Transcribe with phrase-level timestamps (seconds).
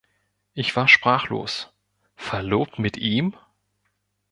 [0.55, 1.71] Ich war sprachlos.
[2.15, 3.35] „Verlobt mit ihm?“